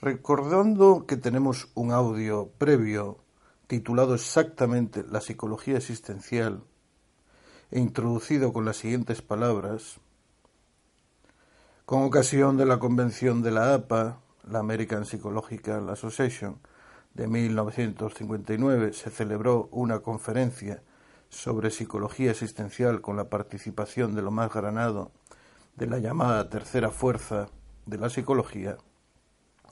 [0.00, 3.18] Recordando que tenemos un audio previo
[3.68, 6.64] titulado exactamente La psicología existencial
[7.70, 10.00] e introducido con las siguientes palabras,
[11.84, 14.18] con ocasión de la convención de la APA,
[14.50, 16.58] la American Psychological Association,
[17.14, 20.82] de 1959, se celebró una conferencia
[21.28, 25.12] sobre psicología existencial con la participación de lo más granado
[25.76, 27.48] de la llamada tercera fuerza
[27.86, 28.76] de la psicología,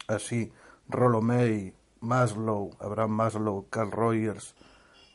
[0.09, 0.53] así
[0.89, 4.55] Rollo May, Maslow, Abraham Maslow, Carl Rogers,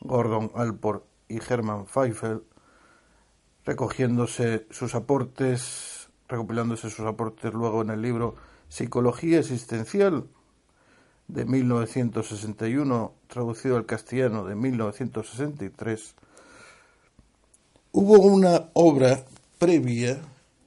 [0.00, 2.42] Gordon Alport y Hermann Pfeiffer,
[3.64, 8.36] recogiéndose sus aportes, recopilándose sus aportes luego en el libro
[8.68, 10.28] Psicología Existencial
[11.28, 16.14] de 1961, traducido al castellano de 1963,
[17.92, 19.24] hubo una obra
[19.58, 20.20] previa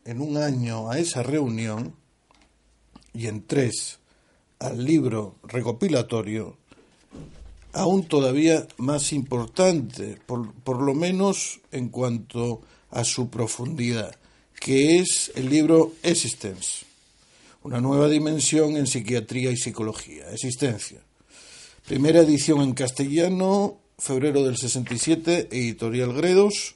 [0.06, 1.96] en un año a esa reunión
[3.14, 4.00] y en tres
[4.60, 6.58] al libro recopilatorio
[7.74, 12.62] aún todavía más importante, por, por, lo menos en cuanto
[12.92, 14.16] a su profundidad,
[14.60, 16.86] que es el libro Existence,
[17.64, 21.02] una nueva dimensión en psiquiatría y psicología, Existencia.
[21.88, 26.76] Primera edición en castellano, febrero del 67, editorial Gredos.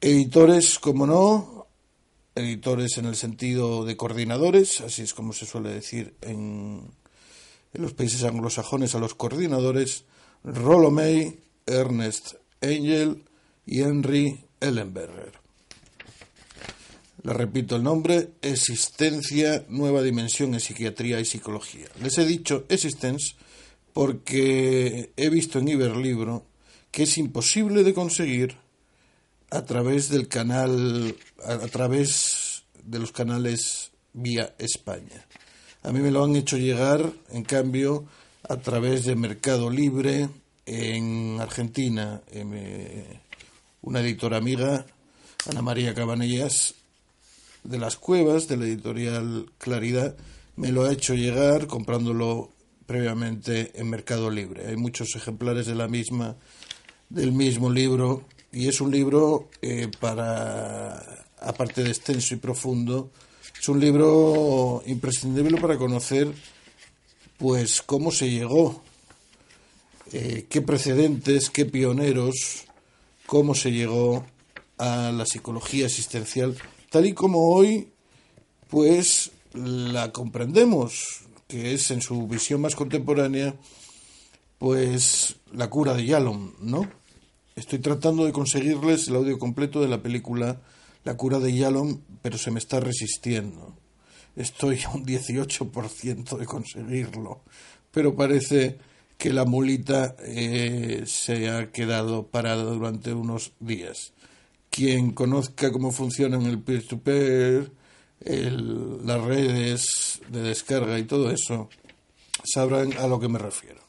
[0.00, 1.61] Editores, como no,
[2.34, 6.90] editores en el sentido de coordinadores, así es como se suele decir en,
[7.72, 10.04] los países anglosajones a los coordinadores,
[10.44, 13.22] Rollo May, Ernest Angel
[13.66, 15.32] y Henry Ellenberger.
[17.22, 21.86] Le repito el nombre, Existencia, Nueva Dimensión en Psiquiatría y Psicología.
[22.02, 23.36] Les he dicho Existence
[23.92, 26.44] porque he visto en Iberlibro
[26.90, 28.56] que es imposible de conseguir
[29.52, 31.14] a través del canal,
[31.44, 35.26] a, través de los canales vía España.
[35.82, 38.06] A mí me lo han hecho llegar, en cambio,
[38.48, 40.30] a través de Mercado Libre
[40.64, 42.22] en Argentina.
[43.82, 44.86] una editora amiga,
[45.50, 46.74] Ana María Cabanillas,
[47.62, 50.16] de las Cuevas, de la editorial Claridad,
[50.56, 52.50] me lo ha hecho llegar comprándolo
[52.86, 54.66] previamente en Mercado Libre.
[54.68, 56.36] Hay muchos ejemplares de la misma,
[57.10, 63.10] del mismo libro, y es un libro eh, para, aparte de extenso y profundo,
[63.58, 66.32] es un libro imprescindible para conocer,
[67.38, 68.82] pues, cómo se llegó,
[70.12, 72.64] eh, qué precedentes, qué pioneros,
[73.26, 74.26] cómo se llegó
[74.78, 76.56] a la psicología existencial,
[76.90, 77.88] tal y como hoy,
[78.68, 81.22] pues, la comprendemos
[81.52, 83.54] que es en su visión más contemporánea,
[84.58, 86.88] pues la cura de Yalom, ¿no?
[87.62, 90.60] Estoy tratando de conseguirles el audio completo de la película
[91.04, 93.76] La cura de Yalom, pero se me está resistiendo.
[94.34, 97.42] Estoy a un 18% de conseguirlo,
[97.92, 98.78] pero parece
[99.16, 104.12] que la mulita eh, se ha quedado parada durante unos días.
[104.68, 107.70] Quien conozca cómo funciona el peer-to-peer,
[108.24, 111.68] las redes de descarga y todo eso,
[112.42, 113.80] sabrán a lo que me refiero.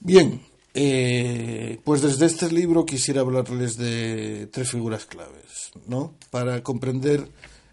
[0.00, 0.40] Bien,
[0.74, 6.14] eh, pues desde este libro quisiera hablarles de tres figuras claves, ¿no?
[6.30, 7.28] Para comprender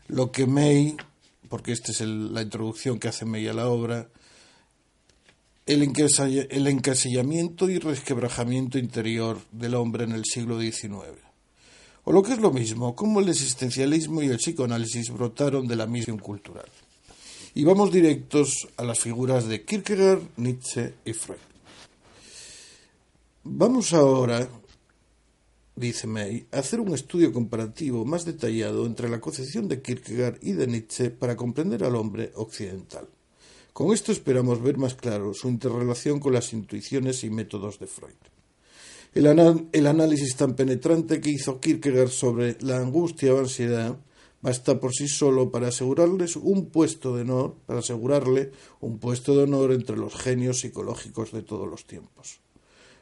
[0.07, 0.97] lo que May,
[1.49, 4.09] porque esta es la introducción que hace May a la obra,
[5.65, 5.83] el,
[6.49, 11.29] el encasillamiento y resquebrajamiento interior del hombre en el siglo XIX
[12.09, 15.85] o lo que es lo mismo, cómo el existencialismo y el psicoanálisis brotaron de la
[15.85, 16.65] misma cultural.
[17.53, 21.48] Y vamos directos a las figuras de Kierkegaard, Nietzsche y Freud.
[23.43, 24.49] Vamos ahora,
[25.73, 30.51] dice May, a hacer un estudio comparativo más detallado entre la concepción de Kierkegaard y
[30.51, 33.07] de Nietzsche para comprender al hombre occidental.
[33.71, 38.17] Con esto esperamos ver más claro su interrelación con las intuiciones y métodos de Freud.
[39.13, 43.97] El, análisis tan penetrante que hizo Kierkegaard sobre la angustia o ansiedad
[44.41, 48.51] basta por sí solo para asegurarles un puesto de honor, para asegurarle
[48.81, 52.41] un puesto de honor entre los genios psicológicos de todos los tiempos.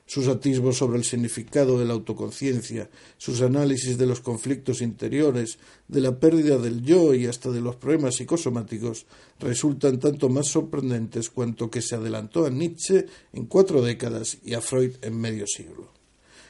[0.08, 6.02] Sus atisbos sobre el significado de la autoconciencia, sus análisis de los conflictos interiores, de
[6.02, 9.06] la pérdida del yo y hasta de los problemas psicosomáticos
[9.40, 14.62] resultan tanto más sorprendentes cuanto que se adelantó a Nietzsche en cuatro décadas y a
[14.62, 15.92] Freud en medio siglo.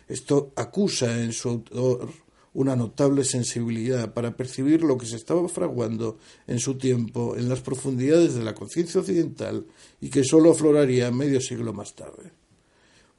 [0.08, 2.10] Esto acusa en su autor
[2.54, 6.18] una notable sensibilidad para percibir lo que se estaba fraguando
[6.48, 9.66] en su tiempo en las profundidades de la conciencia occidental
[10.02, 12.32] y que sólo afloraría medio siglo más tarde.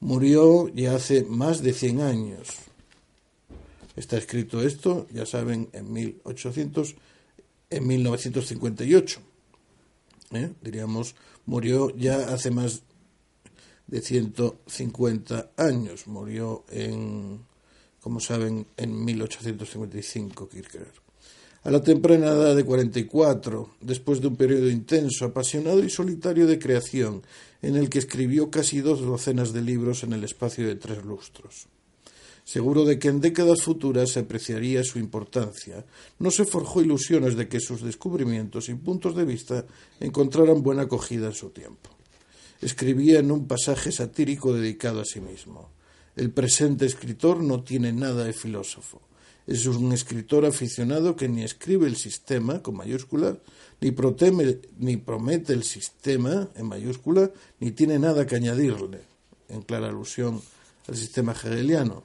[0.01, 2.47] Murió ya hace más de cien años.
[3.95, 6.95] Está escrito esto, ya saben, en 1800,
[7.69, 9.19] en 1958.
[10.31, 10.53] ¿Eh?
[10.61, 11.15] Diríamos,
[11.45, 12.83] murió ya hace más
[13.87, 16.07] de 150 años.
[16.07, 17.45] Murió en,
[17.99, 21.08] como saben, en 1855 Kierkegaard.
[21.63, 26.57] A la temprana edad de 44, después de un periodo intenso, apasionado y solitario de
[26.57, 27.21] creación,
[27.61, 31.67] en el que escribió casi dos docenas de libros en el espacio de tres lustros.
[32.45, 35.85] Seguro de que en décadas futuras se apreciaría su importancia,
[36.17, 39.65] no se forjó ilusiones de que sus descubrimientos y puntos de vista
[39.99, 41.89] encontraran buena acogida en su tiempo
[42.61, 45.69] escribía en un pasaje satírico dedicado a sí mismo.
[46.15, 49.01] El presente escritor no tiene nada de filósofo.
[49.49, 53.35] Es un escritor aficionado que ni escribe el sistema con mayúscula,
[53.81, 53.91] ni,
[54.77, 58.99] ni promete el sistema en mayúscula, ni tiene nada que añadirle,
[59.47, 60.39] en clara alusión
[60.87, 62.03] al sistema hegeliano.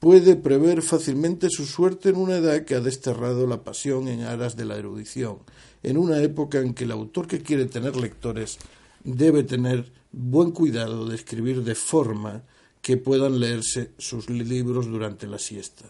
[0.00, 4.56] puede prever fácilmente su suerte en una edad que ha desterrado la pasión en aras
[4.56, 5.38] de la erudición,
[5.84, 8.58] en una época en que el autor que quiere tener lectores
[9.04, 12.42] debe tener buen cuidado de escribir de forma
[12.82, 15.84] que puedan leerse sus libros durante la siesta.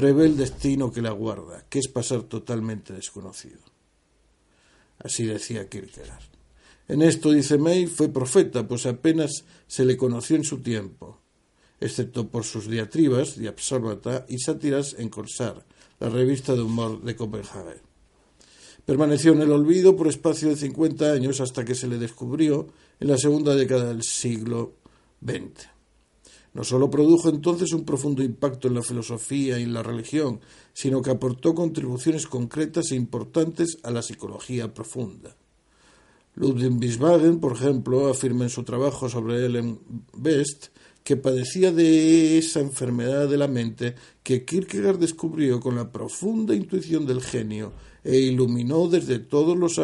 [0.00, 3.60] Prevé el destino que le aguarda, que es pasar totalmente desconocido.
[4.98, 6.24] Así decía Kierkegaard.
[6.88, 11.18] En esto, dice May, fue profeta, pues apenas se le conoció en su tiempo,
[11.80, 15.66] excepto por sus diatribas, Absálvata y sátiras en Corsar,
[15.98, 17.82] la revista de humor de Copenhague.
[18.86, 22.68] Permaneció en el olvido por espacio de cincuenta años hasta que se le descubrió
[23.00, 24.76] en la segunda década del siglo
[25.22, 25.69] XX.
[26.52, 30.40] No sólo produjo entonces un profundo impacto en la filosofía y en la religión,
[30.72, 35.36] sino que aportó contribuciones concretas e importantes a la psicología profunda.
[36.34, 39.78] Ludwig Wiesbaden, por ejemplo, afirma en su trabajo sobre Ellen
[40.16, 40.68] Best
[41.04, 47.06] que padecía de esa enfermedad de la mente que Kierkegaard descubrió con la profunda intuición
[47.06, 47.72] del genio
[48.04, 49.80] e iluminó desde todos los,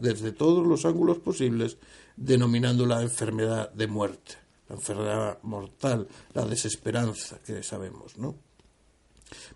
[0.00, 1.78] desde todos los ángulos posibles,
[2.16, 4.34] denominándola enfermedad de muerte,
[4.68, 8.36] la enfermedad mortal, la desesperanza que sabemos, ¿no?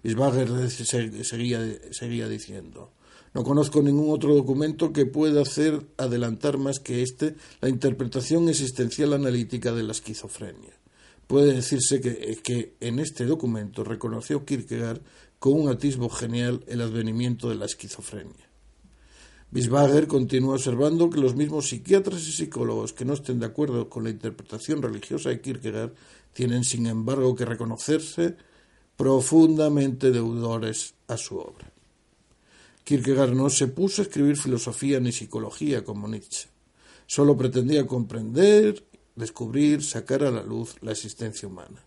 [0.02, 1.60] Bisbager seguía,
[1.92, 2.92] seguía diciendo,
[3.34, 9.12] no conozco ningún otro documento que pueda hacer adelantar más que este la interpretación existencial
[9.12, 10.72] analítica de la esquizofrenia.
[11.26, 15.02] Puede decirse que, que en este documento reconoció Kierkegaard
[15.38, 18.47] con un atisbo genial el advenimiento de la esquizofrenia.
[19.50, 24.04] Bisbager continúa observando que los mismos psiquiatras y psicólogos que no estén de acuerdo con
[24.04, 25.94] la interpretación religiosa de Kierkegaard
[26.34, 28.36] tienen, sin embargo, que reconocerse
[28.94, 31.72] profundamente deudores a su obra.
[32.84, 36.48] Kierkegaard no se puso a escribir filosofía ni psicología como Nietzsche.
[37.06, 38.84] Solo pretendía comprender,
[39.16, 41.86] descubrir, sacar a la luz la existencia humana.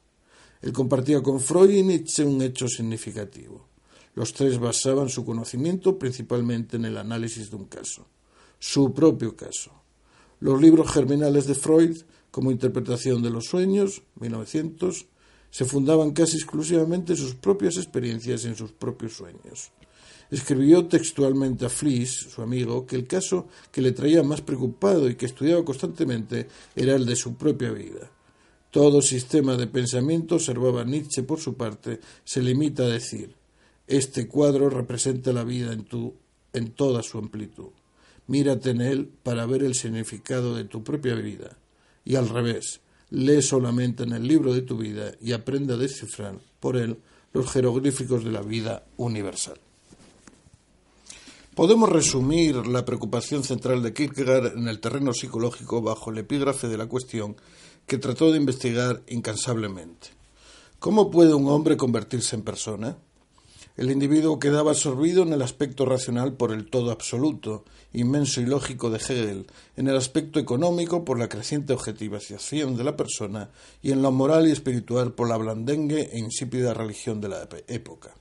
[0.63, 3.70] Él compartía con Freud y Nietzsche un hecho significativo.
[4.13, 8.07] Los tres basaban su conocimiento principalmente en el análisis de un caso,
[8.59, 9.71] su propio caso.
[10.41, 11.97] Los libros germinales de Freud,
[12.29, 15.05] como Interpretación de los Sueños, 1900,
[15.49, 19.71] se fundaban casi exclusivamente en sus propias experiencias y en sus propios sueños.
[20.29, 25.15] Escribió textualmente a Fliess, su amigo, que el caso que le traía más preocupado y
[25.15, 28.09] que estudiaba constantemente era el de su propia vida.
[28.71, 33.40] Todo sistema de pensamiento, observaba Nietzsche por su parte, se limita a decir
[33.87, 36.15] este cuadro representa la vida en, tu,
[36.53, 37.69] en toda su amplitud.
[38.27, 41.57] Mírate en él para ver el significado de tu propia vida.
[42.05, 46.39] Y al revés, lee solamente en el libro de tu vida y aprende a descifrar
[46.59, 46.97] por él
[47.33, 49.59] los jeroglíficos de la vida universal.
[51.55, 56.77] Podemos resumir la preocupación central de Kierkegaard en el terreno psicológico bajo el epígrafe de
[56.77, 57.35] la cuestión
[57.85, 60.07] que trató de investigar incansablemente.
[60.79, 62.97] ¿Cómo puede un hombre convertirse en persona?
[63.77, 67.63] El individuo quedaba absorbido en el aspecto racional por el todo absoluto,
[67.93, 69.47] inmenso y lógico de Hegel,
[69.77, 73.49] en el aspecto económico por la creciente objetivización de la persona
[73.81, 78.13] y en lo moral y espiritual por la blandengue e insípida religión de la época.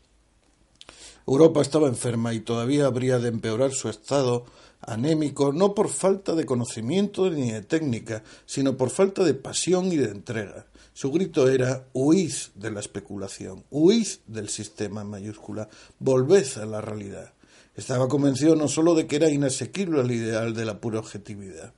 [1.26, 4.46] Europa estaba enferma y todavía habría de empeorar su estado
[4.80, 9.96] anémico no por falta de conocimiento ni de técnica, sino por falta de pasión y
[9.96, 10.66] de entrega.
[10.92, 15.68] Su grito era huid de la especulación, huid del sistema en mayúscula,
[15.98, 17.32] volved a la realidad.
[17.76, 21.72] Estaba convencido no sólo de que era inasequible el ideal de la pura objetividad,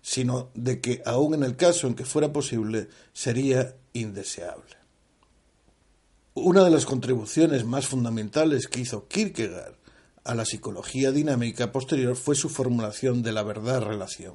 [0.00, 4.76] sino de que, aun en el caso en que fuera posible, sería indeseable.
[6.34, 9.74] Una de las contribuciones más fundamentales que hizo Kierkegaard
[10.22, 14.34] a la psicología dinámica posterior fue su formulación de la verdad-relación.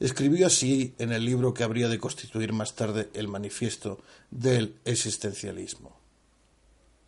[0.00, 5.96] Escribió así en el libro que habría de constituir más tarde el manifiesto del existencialismo.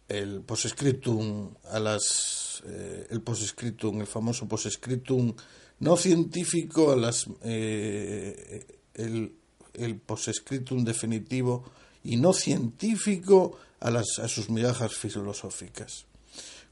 [0.09, 5.35] El postscriptum a las eh, el postscriptum, el famoso postscriptum
[5.81, 8.65] no científico a las eh,
[8.95, 9.33] el,
[9.75, 11.65] el postscriptum definitivo
[12.05, 16.07] y no científico a, las, a sus migajas filosóficas.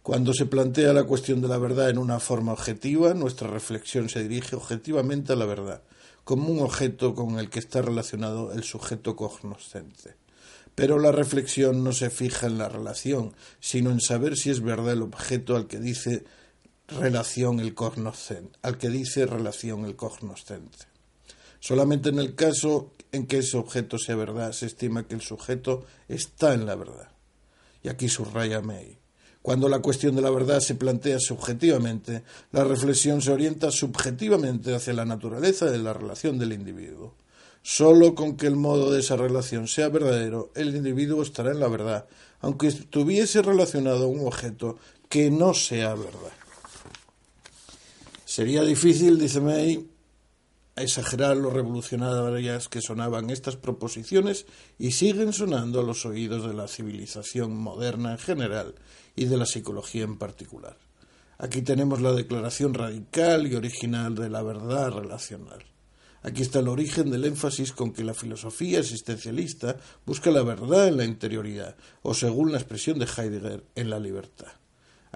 [0.03, 4.23] Cuando se plantea la cuestión de la verdad en una forma objetiva, nuestra reflexión se
[4.23, 5.83] dirige objetivamente a la verdad,
[6.25, 10.17] como un objeto con el que está relacionado el sujeto cognoscente.
[10.75, 14.93] Pero la reflexión no se fija en la relación, sino en saber si es verdad
[14.93, 16.25] el objeto al que dice
[16.89, 20.87] relación el cognoscente, al que dice relación el cognoscente.
[21.61, 25.87] Solamente en el caso en que ese objeto sea verdad se estima que el sujeto
[26.09, 27.11] está en la verdad.
[27.83, 28.99] Y aquí subraya May.
[29.45, 34.95] Cuando la cuestión de la verdad se plantea subjetivamente, la reflexión se orienta subjetivamente hacia
[34.95, 37.13] la naturaleza de la relación del individuo.
[37.61, 41.69] Solo con que el modo de esa relación sea verdadero, el individuo estará en la
[41.69, 42.07] verdad,
[42.41, 44.79] aunque estuviese relacionado a un objeto
[45.11, 46.33] que no sea verdad.
[48.25, 49.87] Sería difícil, dice May,
[50.77, 54.47] exagerar lo revolucionarias que sonaban estas proposiciones
[54.79, 58.75] y siguen sonando a los oídos de la civilización moderna en general
[59.15, 60.77] y de la psicología en particular.
[61.39, 65.65] Aquí tenemos la declaración radical y original de la verdad relacional.
[66.23, 69.77] Aquí está el origen del énfasis con que la filosofía existencialista
[70.07, 74.53] busca la verdad en la interioridad, o según la expresión de Heidegger, en la libertad.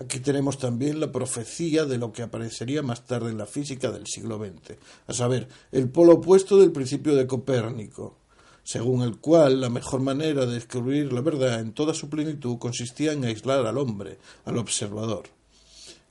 [0.01, 4.07] Aquí tenemos también la profecía de lo que aparecería más tarde en la física del
[4.07, 4.79] siglo XX,
[5.09, 8.17] a saber, el polo opuesto del principio de Copérnico,
[8.63, 13.11] según el cual la mejor manera de descubrir la verdad en toda su plenitud consistía
[13.13, 15.25] en aislar al hombre, al observador.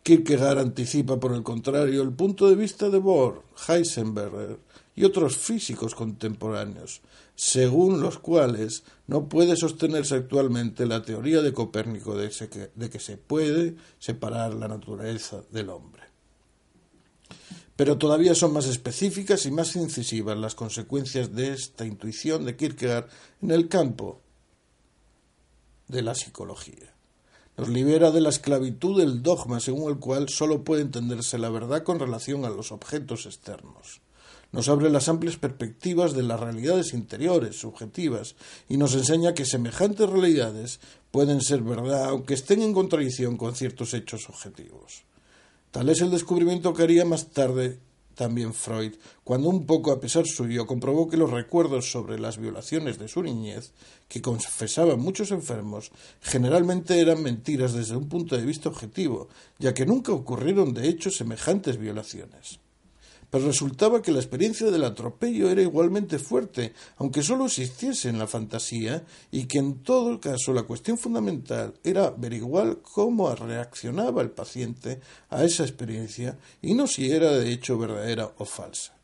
[0.03, 4.59] Kierkegaard anticipa, por el contrario, el punto de vista de Bohr, Heisenberg
[4.97, 6.99] y otros físicos contemporáneos,
[7.37, 12.31] según los cuales no puede sostenerse actualmente la teoría de Copérnico de,
[12.89, 16.01] que se puede separar la naturaleza del hombre.
[17.75, 23.07] Pero todavía son más específicas y más incisivas las consecuencias de esta intuición de Kierkegaard
[23.43, 24.19] en el campo
[25.87, 26.95] de la psicología.
[27.55, 31.83] Nos libera de la esclavitud del dogma según el cual sólo puede entenderse la verdad
[31.83, 34.01] con relación a los objetos externos
[34.51, 38.35] nos abre las amplias perspectivas de las realidades interiores, subjetivas,
[38.69, 40.79] y nos enseña que semejantes realidades
[41.11, 45.03] pueden ser verdad aunque estén en contradicción con ciertos hechos objetivos.
[45.71, 47.79] Tal es el descubrimiento que haría más tarde
[48.15, 52.97] también Freud, cuando un poco a pesar suyo comprobó que los recuerdos sobre las violaciones
[52.97, 53.73] de su niñez,
[54.07, 59.85] que confesaban muchos enfermos, generalmente eran mentiras desde un punto de vista objetivo, ya que
[59.85, 62.59] nunca ocurrieron de hecho semejantes violaciones
[63.29, 68.27] pero resultaba que la experiencia del atropello era igualmente fuerte, aunque sólo existiese en la
[68.27, 75.01] fantasía, y que en todo caso la cuestión fundamental era averiguar cómo reaccionaba el paciente
[75.29, 78.95] a esa experiencia y no si era de hecho verdadera o falsa.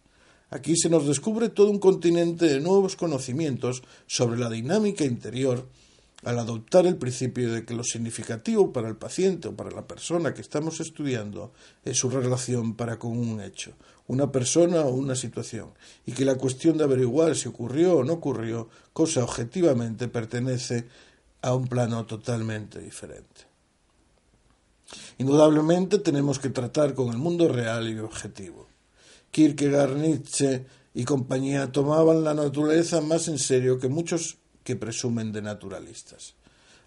[0.50, 5.67] Aquí se nos descubre todo un continente de nuevos conocimientos sobre la dinámica interior
[6.24, 10.34] al adoptar el principio de que lo significativo para el paciente o para la persona
[10.34, 11.52] que estamos estudiando
[11.84, 13.74] es su relación para con un hecho,
[14.08, 15.70] una persona o una situación,
[16.06, 20.88] y que la cuestión de averiguar si ocurrió o no ocurrió, cosa objetivamente pertenece
[21.42, 23.54] a un plano totalmente diferente.
[25.18, 28.68] Indudablemente tenemos que tratar con el mundo real y objetivo.
[29.32, 35.42] Kierkegaard, Nietzsche y compañía tomaban la naturaleza más en serio que muchos que presumen de
[35.42, 36.36] naturalistas.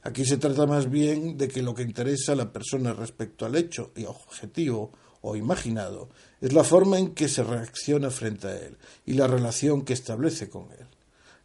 [0.03, 3.57] Aquí se trata más bien de que lo que interesa a la persona respecto al
[3.57, 6.09] hecho y objetivo o imaginado
[6.47, 10.49] es la forma en que se reacciona frente a él y la relación que establece
[10.49, 10.87] con él.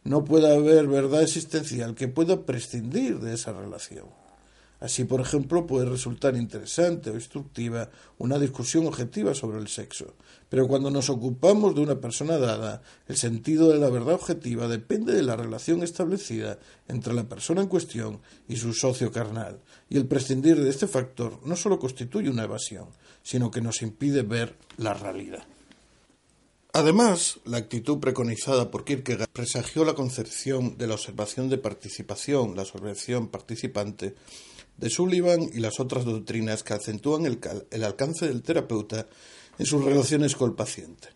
[0.04, 4.06] No puede haber verdad existencial que pueda prescindir de esa relación.
[4.78, 10.14] Así, por ejemplo, puede resultar interesante o instructiva una discusión objetiva sobre el sexo,
[10.48, 15.14] pero cuando nos ocupamos de una persona dada, el sentido de la verdad objetiva depende
[15.14, 20.06] de la relación establecida entre la persona en cuestión y su socio carnal, y el
[20.06, 22.86] prescindir de este factor no solo constituye una evasión,
[23.22, 25.44] sino que nos impide ver la realidad.
[26.74, 32.62] Además, la actitud preconizada por Kierkegaard presagió la concepción de la observación de participación, la
[32.62, 34.14] observación participante,
[34.78, 39.06] de Sullivan y las otras doctrinas que acentúan el, alcance del terapeuta
[39.58, 41.08] en sus relaciones con el paciente.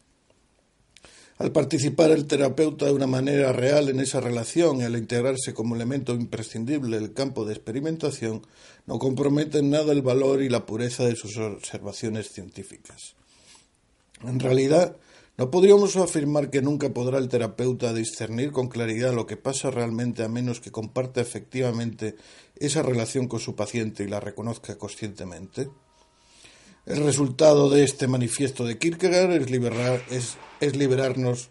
[1.39, 5.75] Al participar el terapeuta de una manera real en esa relación y al integrarse como
[5.75, 8.47] elemento imprescindible del campo de experimentación,
[8.87, 13.17] no compromete en nada el valor y la pureza de sus observaciones científicas.
[14.25, 14.97] En realidad,
[15.37, 20.25] no podríamos afirmar que nunca podrá el terapeuta discernir con claridad lo que pasa realmente
[20.25, 22.17] a menos que comparta efectivamente
[22.55, 25.69] esa relación con su paciente y la reconozca conscientemente.
[26.87, 29.33] El resultado de este manifiesto de Kierkegaard
[30.11, 31.51] es, es liberarnos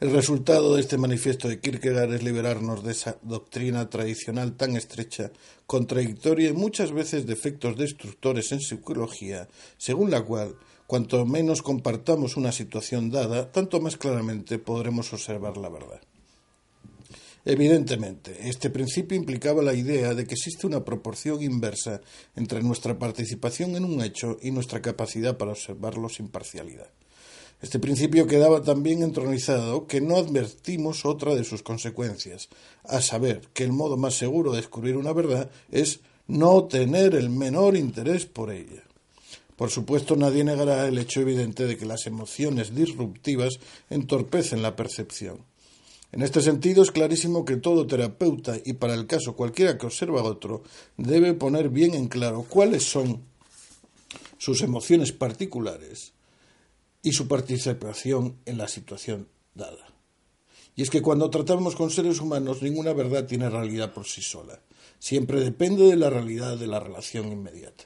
[0.00, 5.30] el resultado de este manifiesto de Kierkegaard es liberarnos de esa doctrina tradicional tan estrecha,
[5.66, 12.36] contradictoria y muchas veces de efectos destructores en psicología, según la cual Cuanto menos compartamos
[12.36, 16.00] una situación dada, tanto más claramente podremos observar la verdad.
[17.46, 22.00] Evidentemente, este principio implicaba la idea de que existe una proporción inversa
[22.36, 26.88] entre nuestra participación en un hecho y nuestra capacidad para observarlo sin parcialidad.
[27.60, 32.48] Este principio quedaba también entronizado que no advertimos otra de sus consecuencias,
[32.82, 37.28] a saber, que el modo más seguro de descubrir una verdad es no tener el
[37.28, 38.82] menor interés por ella.
[39.56, 45.38] Por supuesto, nadie negará el hecho evidente de que las emociones disruptivas entorpecen la percepción.
[46.12, 50.20] En este sentido, es clarísimo que todo terapeuta, y para el caso cualquiera que observa
[50.20, 50.62] a otro,
[50.96, 53.24] debe poner bien en claro cuáles son
[54.38, 56.12] sus emociones particulares
[57.02, 59.94] y su participación en la situación dada.
[60.76, 64.60] Y es que cuando tratamos con seres humanos, ninguna verdad tiene realidad por sí sola.
[64.98, 67.84] Siempre depende de la realidad de la relación inmediata.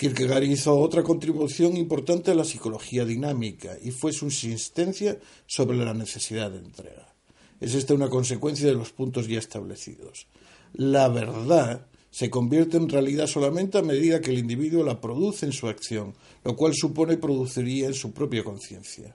[0.00, 5.92] Kierkegaard hizo otra contribución importante a la psicología dinámica y fue su insistencia sobre la
[5.92, 7.12] necesidad de entrega.
[7.60, 10.26] Es esta una consecuencia de los puntos ya establecidos.
[10.72, 15.52] La verdad se convierte en realidad solamente a medida que el individuo la produce en
[15.52, 19.14] su acción, lo cual supone produciría en su propia conciencia.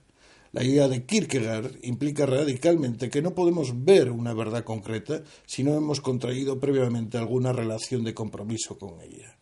[0.51, 5.73] La idea de Kierkegaard implica radicalmente que no podemos ver una verdad concreta si no
[5.73, 9.34] hemos contraído previamente alguna relación de compromiso con ella.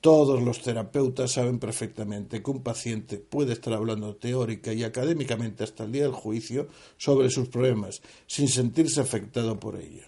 [0.00, 5.84] Todos los terapeutas saben perfectamente que un paciente puede estar hablando teórica y académicamente hasta
[5.84, 10.04] el día del juicio sobre sus problemas, sin sentirse afectado por ello.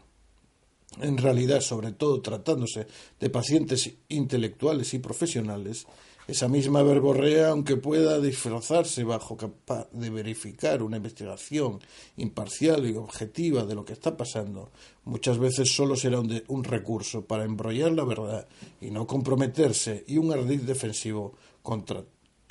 [1.00, 2.86] En realidad, sobre todo tratándose
[3.20, 5.86] de pacientes intelectuales y profesionales,
[6.26, 11.80] esa misma verborrea, aunque pueda disfrazarse bajo capa de verificar una investigación
[12.16, 14.70] imparcial y objetiva de lo que está pasando,
[15.04, 18.46] muchas veces solo será un, un recurso para embrollar la verdad
[18.80, 22.04] y no comprometerse y un ardid defensivo contra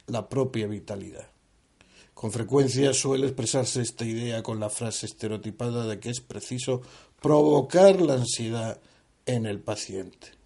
[0.07, 1.27] la propia vitalidad.
[2.13, 6.81] Con frecuencia suele expresarse esta idea con la frase estereotipada de que es preciso
[7.19, 8.79] provocar la ansiedad
[9.25, 10.40] en el paciente.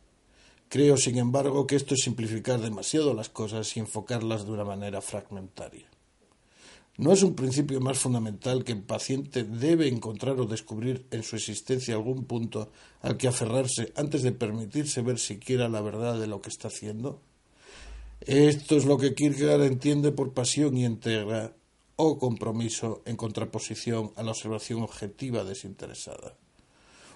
[0.75, 4.99] Creo, sin embargo, que esto es simplificar demasiado las cosas y enfocarlas de una manera
[4.99, 5.87] fragmentaria.
[6.97, 11.37] ¿No es un principio más fundamental que el paciente debe encontrar o descubrir en su
[11.37, 16.41] existencia algún punto al que aferrarse antes de permitirse ver siquiera la verdad de lo
[16.41, 17.21] que está haciendo?
[18.19, 21.53] Esto es lo que Kierkegaard entiende por pasión y entrega
[21.95, 26.35] o compromiso en contraposición a la observación objetiva desinteresada.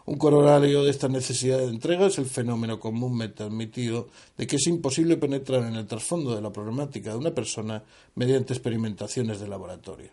[0.10, 4.08] Un corolario de esta necesidad de entrega es el fenómeno comúnmente admitido
[4.40, 7.84] de que es imposible penetrar en el trasfondo de la problemática de una persona
[8.16, 10.10] mediante experimentaciones de laboratorio.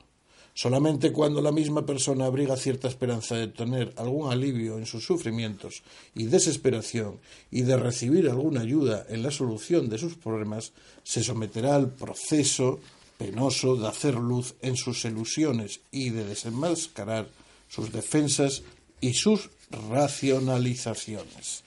[0.52, 5.82] Solamente cuando la misma persona abriga cierta esperanza de tener algún alivio en sus sufrimientos
[6.14, 7.18] y desesperación
[7.50, 12.80] y de recibir alguna ayuda en la solución de sus problemas, se someterá al proceso
[13.16, 17.28] penoso de hacer luz en sus ilusiones y de desenmascarar
[17.68, 18.62] sus defensas
[19.00, 19.50] y sus
[19.90, 21.64] racionalizaciones.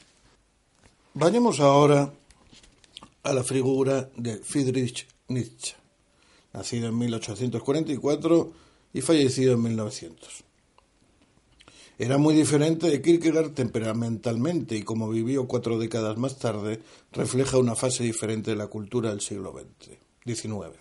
[1.14, 2.14] Vayamos ahora
[3.24, 5.76] a la figura de Friedrich Nietzsche,
[6.54, 8.54] nacido en 1844
[8.94, 10.44] y fallecido en 1900.
[11.98, 16.80] Era muy diferente de Kierkegaard temperamentalmente y como vivió cuatro décadas más tarde,
[17.12, 19.54] refleja una fase diferente de la cultura del siglo
[20.26, 20.78] XIX.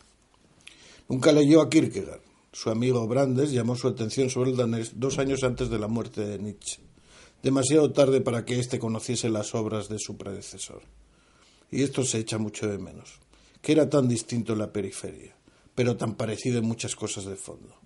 [1.09, 2.28] Nunca leyó a Kierkegaard.
[2.59, 6.27] Su amigo Brandes llamó su atención sobre el danés dos años antes de la muerte
[6.27, 6.81] de Nietzsche
[7.43, 10.83] demasiado tarde para que éste conociese las obras de su predecesor.
[11.71, 13.21] Y esto se echa mucho de menos,
[13.61, 15.37] que era tan distinto en la periferia,
[15.75, 17.77] pero tan parecido en muchas cosas de fondo.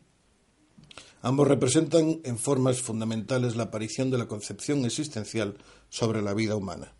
[1.20, 5.56] Ambos representan en formas fundamentales la aparición de la concepción existencial
[5.88, 6.94] sobre la vida humana.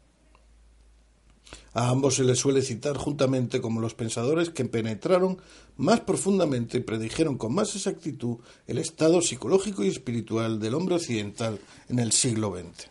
[1.74, 5.38] A ambos se les suele citar juntamente como los pensadores que penetraron
[5.76, 11.58] más profundamente y predijeron con más exactitud el estado psicológico y espiritual del hombre occidental
[11.88, 12.90] en el siglo XX.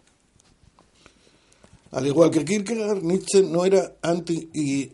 [1.91, 4.93] Al igual que Kierkegaard, Nietzsche no era anti y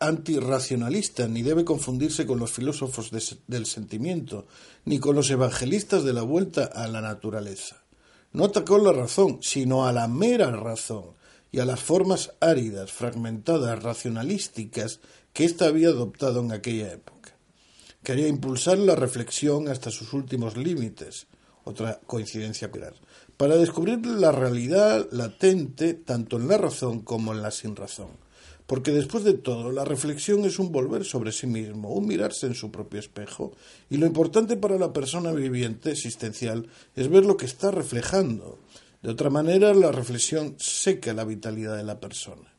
[0.00, 3.10] antirracionalista, ni debe confundirse con los filósofos
[3.46, 4.46] del sentimiento,
[4.84, 7.82] ni con los evangelistas de la vuelta a la naturaleza.
[8.32, 11.17] No atacó la razón, sino a la mera razón,
[11.50, 15.00] y a las formas áridas, fragmentadas, racionalísticas
[15.32, 17.34] que ésta había adoptado en aquella época.
[18.02, 21.26] Quería impulsar la reflexión hasta sus últimos límites,
[21.64, 22.96] otra coincidencia claro,
[23.36, 28.08] para descubrir la realidad latente tanto en la razón como en la sin razón.
[28.66, 32.54] Porque después de todo, la reflexión es un volver sobre sí mismo, un mirarse en
[32.54, 33.52] su propio espejo,
[33.88, 38.58] y lo importante para la persona viviente existencial es ver lo que está reflejando,
[39.02, 42.54] de otra manera, la reflexión seca la vitalidad de la persona.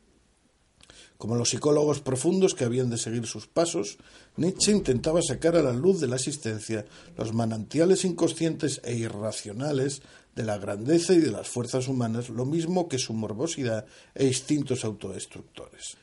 [1.18, 3.98] Como los psicólogos profundos que habían de seguir sus pasos,
[4.36, 6.86] Nietzsche intentaba sacar a la luz de la existencia
[7.18, 10.00] los manantiales inconscientes e irracionales
[10.34, 14.82] de la grandeza y de las fuerzas humanas, lo mismo que su morbosidad e instintos
[14.82, 15.98] autodestructores.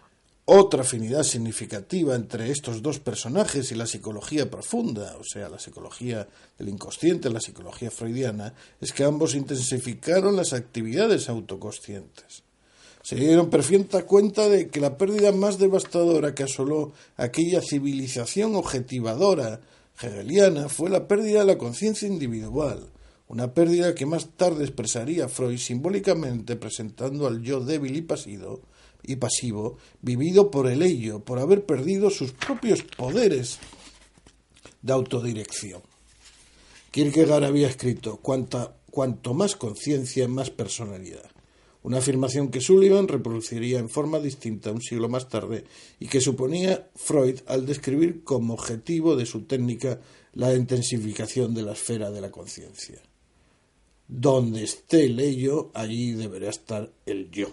[0.50, 6.26] Otra afinidad significativa entre estos dos personajes y la psicología profunda, o sea, la psicología
[6.58, 12.44] del inconsciente, la psicología freudiana, es que ambos intensificaron las actividades autoconscientes.
[13.04, 19.60] se dieron perfecta cuenta de que la pérdida más devastadora que asoló aquella civilización objetivadora
[20.02, 22.88] hegeliana fue la pérdida de la conciencia individual,
[23.28, 28.62] una pérdida que más tarde expresaría Freud simbólicamente presentando al yo débil y pasivo,
[29.08, 33.58] y pasivo, vivido por el ello, por haber perdido sus propios poderes
[34.82, 35.82] de autodirección.
[36.92, 41.32] Kierkegaard había escrito, cuanto más conciencia, más personalidad.
[41.84, 45.64] Una afirmación que Sullivan reproduciría en forma distinta un siglo más tarde
[46.00, 50.02] y que suponía Freud al describir como objetivo de su técnica
[50.34, 53.02] la intensificación de la esfera de la conciencia.
[54.08, 57.52] Donde esté el ello, allí deberá estar el yo.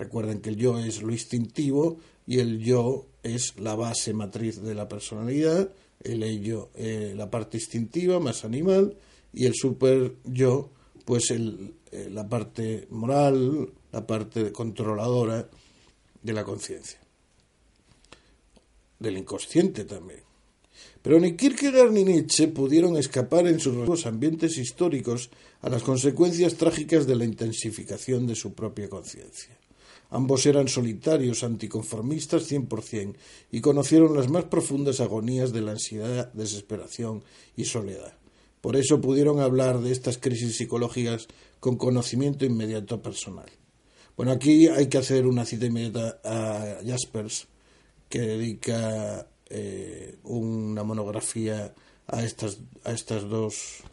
[0.00, 4.74] Recuerden que el yo es lo instintivo y el yo es la base matriz de
[4.74, 5.68] la personalidad,
[6.02, 8.96] el ello eh, la parte instintiva más animal
[9.34, 10.70] y el super yo
[11.04, 15.46] pues el, eh, la parte moral, la parte controladora
[16.22, 16.98] de la conciencia,
[18.98, 20.20] del inconsciente también.
[21.02, 25.28] Pero ni Kierkegaard ni Nietzsche pudieron escapar en sus ambientes históricos
[25.60, 29.60] a las consecuencias trágicas de la intensificación de su propia conciencia.
[30.10, 33.16] Ambos eran solitarios, anticonformistas cien por cien,
[33.50, 37.22] y conocieron las más profundas agonías de la ansiedad, desesperación
[37.56, 38.14] y soledad.
[38.60, 41.28] Por eso pudieron hablar de estas crisis psicológicas
[41.60, 43.48] con conocimiento inmediato personal.
[44.16, 47.46] Bueno, aquí hay que hacer una cita inmediata a Jaspers,
[48.08, 51.72] que dedica eh, una monografía
[52.06, 53.84] a estas, a estas dos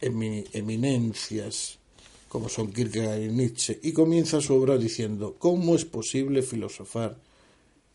[0.00, 1.78] eminencias,
[2.34, 7.16] como son Kierkegaard y Nietzsche, y comienza su obra diciendo, ¿cómo es posible filosofar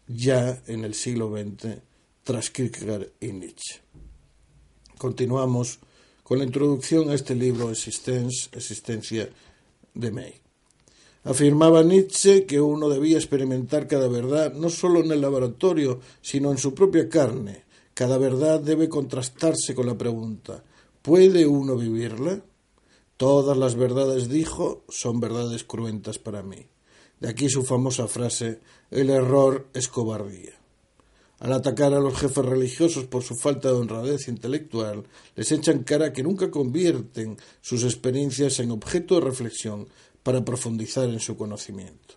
[0.08, 1.80] ya en el siglo XX
[2.24, 3.82] tras Kierkegaard y Nietzsche?
[4.98, 5.80] Continuamos
[6.24, 9.30] con la introducción a este libro Existence, Existencia
[9.94, 10.36] de May.
[11.26, 16.58] Afirmaba Nietzsche que uno debía experimentar cada verdad no solo en el laboratorio, sino en
[16.58, 17.66] su propia carne.
[17.94, 20.64] Cada verdad debe contrastarse con la pregunta
[21.02, 22.42] ¿puede uno vivirla?
[23.20, 26.68] Todas las verdades, dijo, son verdades cruentas para mí.
[27.20, 30.54] De aquí su famosa frase El error es cobardía.
[31.40, 35.04] Al atacar a los jefes religiosos por su falta de honradez intelectual,
[35.36, 39.90] les echan cara que nunca convierten sus experiencias en objeto de reflexión
[40.24, 42.16] para profundizar en su conocimiento.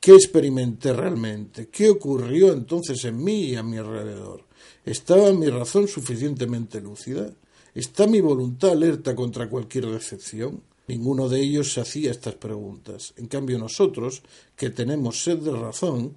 [0.00, 1.68] ¿Qué experimenté realmente?
[1.68, 4.46] ¿Qué ocurrió entonces en mí y a mi alrededor?
[4.86, 7.30] ¿Estaba mi razón suficientemente lúcida?
[7.74, 10.62] ¿Está mi voluntad alerta contra cualquier decepción?
[10.88, 13.14] Ninguno de ellos se hacía estas preguntas.
[13.16, 14.22] En cambio nosotros,
[14.56, 16.16] que tenemos sed de razón,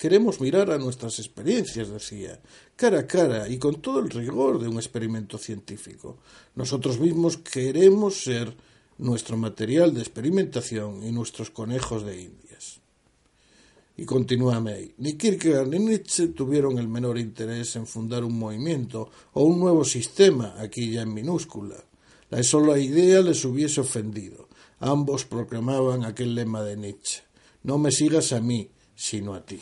[0.00, 2.40] Queremos mirar a nuestras experiencias, decía,
[2.74, 6.16] cara a cara y con todo el rigor de un experimento científico.
[6.54, 8.56] Nosotros mismos queremos ser
[8.96, 12.49] nuestro material de experimentación y nuestros conejos de indias.
[13.96, 14.94] Y continúa May.
[14.98, 19.84] Ni Kierkegaard ni Nietzsche tuvieron el menor interés en fundar un movimiento o un nuevo
[19.84, 21.76] sistema, aquí ya en minúscula.
[22.30, 24.48] La sola idea les hubiese ofendido.
[24.78, 27.22] Ambos proclamaban aquel lema de Nietzsche.
[27.62, 29.60] No me sigas a mí, sino a ti.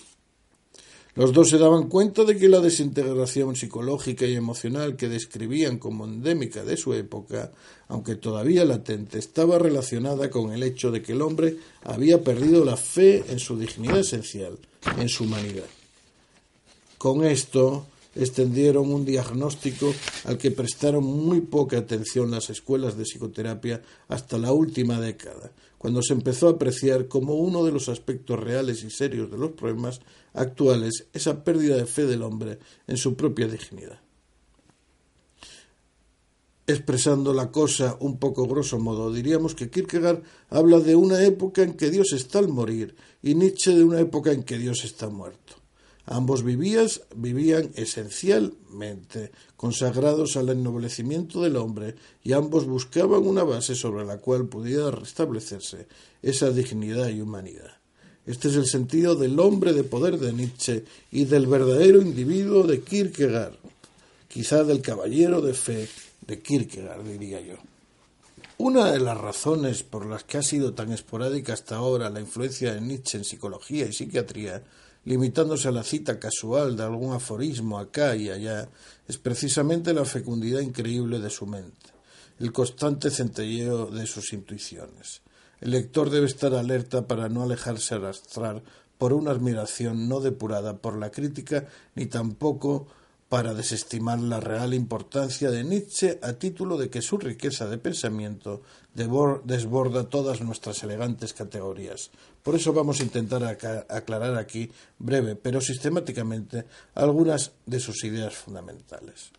[1.15, 6.05] Los dos se daban cuenta de que la desintegración psicológica y emocional que describían como
[6.05, 7.51] endémica de su época,
[7.89, 12.77] aunque todavía latente, estaba relacionada con el hecho de que el hombre había perdido la
[12.77, 14.59] fe en su dignidad esencial,
[14.97, 15.67] en su humanidad.
[16.99, 19.93] Con esto extendieron un diagnóstico
[20.25, 26.03] al que prestaron muy poca atención las escuelas de psicoterapia hasta la última década, cuando
[26.03, 30.01] se empezó a apreciar como uno de los aspectos reales y serios de los problemas
[30.35, 34.01] actuales esa pérdida de fe del hombre en su propia dignidad.
[36.67, 41.75] Expresando la cosa un poco grosso modo, diríamos que Kierkegaard habla de una época en
[41.75, 45.58] que Dios está al morir y Nietzsche de una época en que Dios está muerto.
[46.11, 54.07] Ambos vivías, vivían esencialmente consagrados al ennoblecimiento del hombre y ambos buscaban una base sobre
[54.07, 55.87] la cual pudiera restablecerse
[56.23, 57.73] esa dignidad y humanidad.
[58.25, 62.81] Este es el sentido del hombre de poder de Nietzsche y del verdadero individuo de
[62.81, 63.57] Kierkegaard,
[64.29, 65.89] quizá del caballero de fe
[66.27, 67.57] de Kierkegaard, diría yo.
[68.57, 72.73] Una de las razones por las que ha sido tan esporádica hasta ahora la influencia
[72.73, 74.63] de Nietzsche en psicología y psiquiatría
[75.09, 78.69] limitándose a la cita casual de algún aforismo acá y allá,
[79.09, 81.93] es precisamente la fecundidad increíble de su mente,
[82.39, 85.23] el constante centelleo de sus intuiciones.
[85.63, 88.63] El lector debe estar alerta para no alejarse arrastrar
[88.99, 92.89] por una admiración no depurada por la crítica ni tampoco
[93.29, 98.63] para desestimar la real importancia de Nietzsche a título de que su riqueza de pensamiento
[98.95, 102.11] desborda todas nuestras elegantes categorías.
[102.43, 106.65] Por eso vamos a intentar aclarar aquí, breve pero sistemáticamente,
[106.95, 109.31] algunas de sus ideas fundamentales.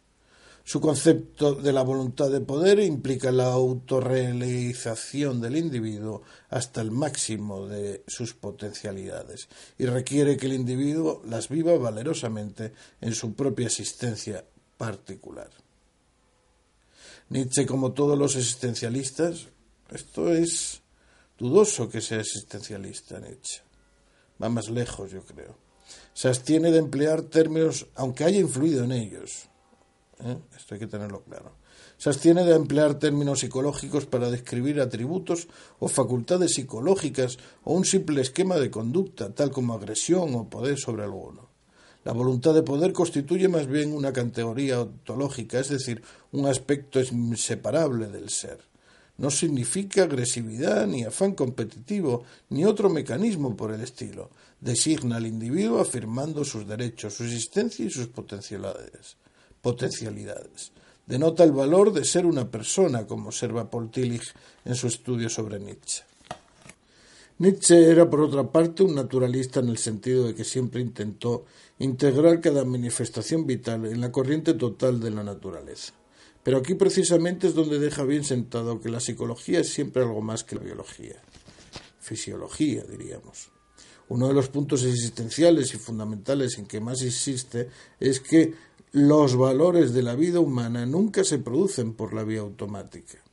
[0.69, 7.65] Su concepto de la voluntad de poder implica la autorrealización del individuo hasta el máximo
[7.65, 14.45] de sus potencialidades y requiere que el individuo las viva valerosamente en su propia existencia
[14.77, 15.49] particular.
[17.29, 19.47] Nietzsche, como todos los existencialistas,
[19.89, 20.83] esto es
[21.39, 23.63] dudoso que sea existencialista Nietzsche.
[24.39, 25.57] Va más lejos, yo creo.
[26.13, 29.48] Se abstiene de emplear términos, aunque haya influido en ellos,
[30.23, 30.37] ¿eh?
[30.55, 31.53] Esto hay que tenerlo claro.
[31.97, 35.47] Se abstiene de emplear términos psicológicos para describir atributos
[35.79, 41.03] o facultades psicológicas o un simple esquema de conducta, tal como agresión o poder sobre
[41.03, 41.49] alguno.
[42.05, 46.01] La voluntad de poder constituye más bien una categoría ontológica, es decir,
[46.31, 48.59] un aspecto inseparable del ser.
[49.17, 54.29] No significa agresividad, ni afán competitivo, ni otro mecanismo por el estilo.
[54.61, 59.17] Designa al individuo afirmando sus derechos, su existencia y sus potencialidades
[59.61, 60.71] potencialidades.
[61.05, 65.59] Denota el valor de ser una persona, como observa Paul Tillich en su estudio sobre
[65.59, 66.03] Nietzsche.
[67.39, 71.45] Nietzsche era, por otra parte, un naturalista en el sentido de que siempre intentó
[71.79, 75.93] integrar cada manifestación vital en la corriente total de la naturaleza.
[76.43, 80.43] Pero aquí precisamente es donde deja bien sentado que la psicología es siempre algo más
[80.43, 81.21] que la biología,
[81.99, 83.51] fisiología, diríamos.
[84.09, 87.69] Uno de los puntos existenciales y fundamentales en que más insiste
[87.99, 88.53] es que
[88.91, 93.23] los valores de la vida humana nunca se producen por la vía automática.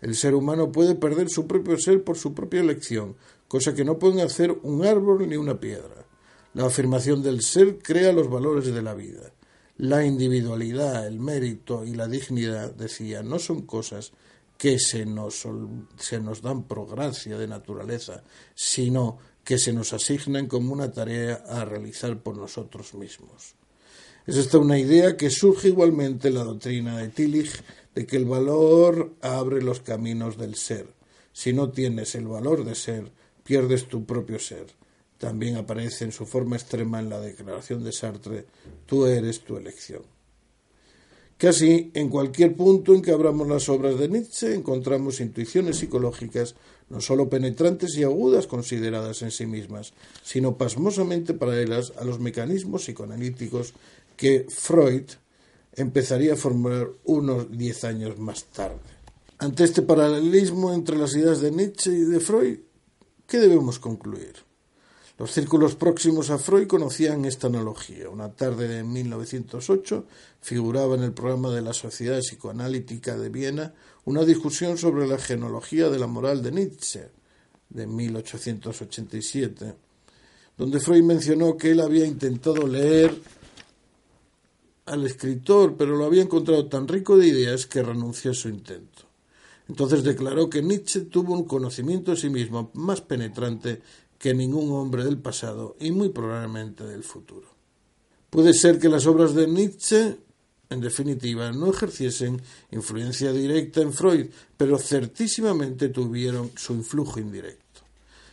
[0.00, 3.98] El ser humano puede perder su propio ser por su propia elección, cosa que no
[3.98, 6.04] pueden hacer un árbol ni una piedra.
[6.54, 9.32] La afirmación del ser crea los valores de la vida.
[9.76, 14.12] La individualidad, el mérito y la dignidad, decía, no son cosas
[14.56, 15.46] que se nos,
[15.96, 18.24] se nos dan por gracia de naturaleza,
[18.56, 23.57] sino que se nos asignan como una tarea a realizar por nosotros mismos.
[24.28, 27.62] Es esta una idea que surge igualmente en la doctrina de Tillich
[27.94, 30.86] de que el valor abre los caminos del ser.
[31.32, 33.10] Si no tienes el valor de ser,
[33.42, 34.66] pierdes tu propio ser.
[35.16, 38.44] También aparece en su forma extrema en la declaración de Sartre,
[38.84, 40.02] tú eres tu elección.
[41.38, 46.54] Casi en cualquier punto en que abramos las obras de Nietzsche encontramos intuiciones psicológicas
[46.90, 49.92] no sólo penetrantes y agudas consideradas en sí mismas,
[50.24, 53.74] sino pasmosamente paralelas a los mecanismos psicoanalíticos
[54.18, 55.04] que Freud
[55.74, 58.80] empezaría a formular unos diez años más tarde.
[59.38, 62.58] Ante este paralelismo entre las ideas de Nietzsche y de Freud,
[63.28, 64.34] ¿qué debemos concluir?
[65.18, 68.08] Los círculos próximos a Freud conocían esta analogía.
[68.08, 70.04] Una tarde de 1908
[70.40, 73.72] figuraba en el programa de la Sociedad Psicoanalítica de Viena
[74.04, 77.08] una discusión sobre la genealogía de la moral de Nietzsche,
[77.68, 79.74] de 1887,
[80.56, 83.37] donde Freud mencionó que él había intentado leer
[84.88, 89.04] al escritor, pero lo había encontrado tan rico de ideas que renunció a su intento.
[89.68, 93.82] Entonces declaró que Nietzsche tuvo un conocimiento de sí mismo más penetrante
[94.18, 97.48] que ningún hombre del pasado y muy probablemente del futuro.
[98.30, 100.16] Puede ser que las obras de Nietzsche,
[100.70, 107.82] en definitiva, no ejerciesen influencia directa en Freud, pero certísimamente tuvieron su influjo indirecto.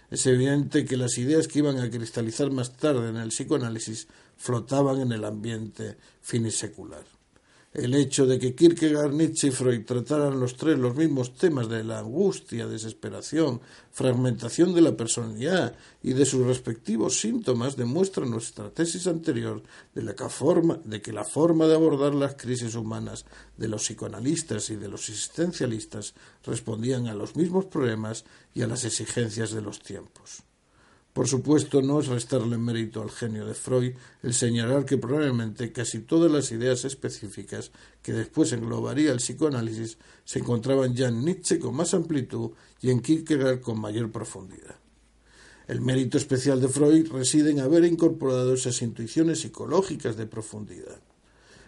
[0.09, 4.07] Es evidente que las ideas que iban a cristalizar más tarde en el psicoanálisis
[4.37, 7.05] flotaban en el ambiente finisecular.
[7.75, 11.83] El hecho de que Kierkegaard, Nietzsche y Freud trataran los tres los mismos temas de
[11.83, 13.59] la angustia, desesperación,
[13.91, 19.61] fragmentación de la personalidad y de sus respectivos síntomas demuestra nuestra tesis anterior
[19.93, 23.25] de, la forma, de que la forma de abordar las crisis humanas
[23.57, 26.13] de los psicoanalistas y de los existencialistas
[26.45, 30.43] respondían a los mismos problemas y a las exigencias de los tiempos.
[31.15, 35.99] Por supuesto, no es restarle mérito al genio de Freud el señalar que probablemente casi
[35.99, 41.73] todas las ideas específicas que después englobaría el psicoanálisis se encontraban ya en Nietzsche con
[41.73, 42.51] más amplitud
[42.81, 44.75] y en Kierkegaard con mayor profundidad.
[45.69, 50.99] El mérito especial de Freud reside en haber incorporado esas intuiciones psicológicas de profundidad.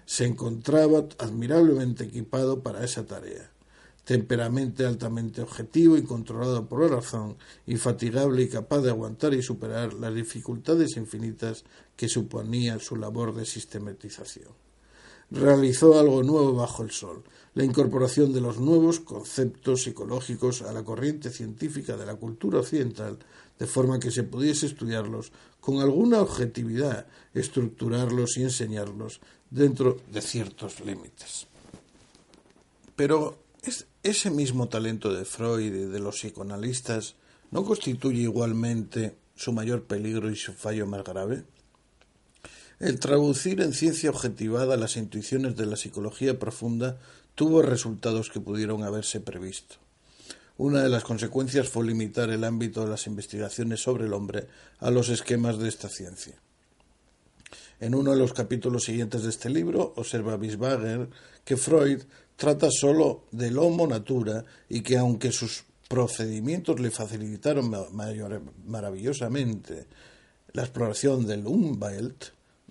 [0.06, 3.50] Se encontraba admirablemente equipado para esa tarea
[4.08, 9.96] temperamente altamente objetivo y controlado por la razón, infatigable y capaz de aguantar y superar
[9.96, 11.66] las dificultades infinitas
[11.98, 14.48] que suponía su labor de sistematización.
[15.30, 17.22] Realizó algo nuevo bajo el sol,
[17.54, 23.20] la incorporación de los nuevos conceptos psicológicos a la corriente científica de la cultura occidental,
[23.60, 29.20] de forma que se pudiese estudiarlos con alguna objetividad, estructurarlos y enseñarlos
[29.50, 31.48] dentro de ciertos límites.
[32.96, 33.48] Pero
[34.10, 37.16] ese mismo talento de Freud y de los psicoanalistas
[37.52, 41.44] no constituye igualmente su mayor peligro y su fallo más grave.
[42.80, 46.98] El traducir en ciencia objetivada las intuiciones de la psicología profunda
[47.36, 49.76] tuvo resultados que pudieron haberse previsto.
[50.58, 54.48] Una de las consecuencias fue limitar el ámbito de las investigaciones sobre el hombre
[54.80, 56.36] a los esquemas de esta ciencia.
[57.80, 61.10] En uno de los capítulos siguientes de este libro, observa Bisbager
[61.46, 62.02] que Freud
[62.38, 67.72] trata solo del homo natura y que aunque sus procedimientos le facilitaron
[68.66, 69.88] maravillosamente
[70.54, 72.26] la exploración del Umwelt,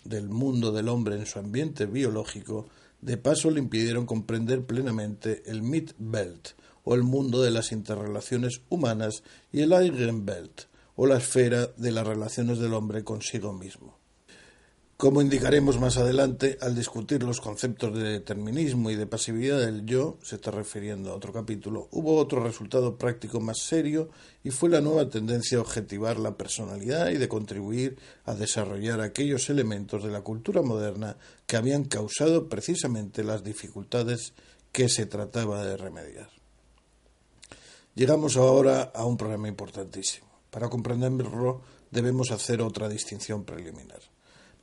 [0.04, 2.68] del mundo del hombre en su ambiente biológico,
[3.00, 6.50] de paso le impidieron comprender plenamente el Mitwelt,
[6.84, 10.62] o el mundo de las interrelaciones humanas, y el Eigenwelt,
[10.94, 13.95] o la esfera de las relaciones del hombre consigo mismo.
[14.96, 20.16] Como indicaremos más adelante, al discutir los conceptos de determinismo y de pasividad del yo,
[20.22, 24.08] se está refiriendo a otro capítulo, hubo otro resultado práctico más serio
[24.42, 29.50] y fue la nueva tendencia a objetivar la personalidad y de contribuir a desarrollar aquellos
[29.50, 34.32] elementos de la cultura moderna que habían causado precisamente las dificultades
[34.72, 36.30] que se trataba de remediar.
[37.94, 40.26] Llegamos ahora a un problema importantísimo.
[40.48, 44.15] Para comprenderlo debemos hacer otra distinción preliminar.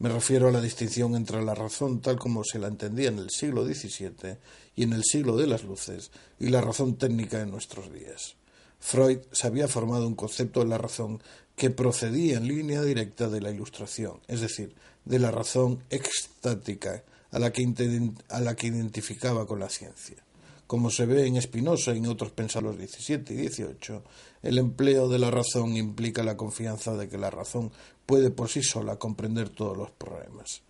[0.04, 3.30] Me refiero a la distinción entre la razón tal como se la entendía en el
[3.30, 4.36] siglo XVII
[4.76, 8.36] y en el siglo de las luces y la razón técnica en nuestros días.
[8.82, 11.24] Freud se había formado un concepto de la razón
[11.56, 14.76] que procedía en línea directa de la ilustración, es decir,
[15.06, 17.02] de la razón extática
[17.32, 17.62] a la que,
[18.68, 20.18] identificaba con la ciencia.
[20.68, 24.04] Como se ve en Spinoza y en otros pensadores 17 y 18,
[24.42, 27.72] el empleo de la razón implica la confianza de que la razón
[28.06, 30.62] puede por sí sola comprender todos los problemas.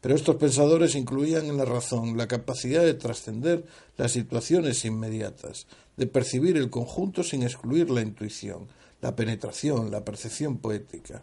[0.00, 3.64] Pero estos pensadores incluían en la razón la capacidad de trascender
[3.96, 5.66] las situaciones inmediatas,
[5.96, 8.66] de percibir el conjunto sin excluir la intuición,
[9.00, 11.22] la penetración, la percepción poética.